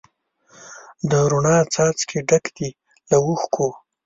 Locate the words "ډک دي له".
2.29-3.17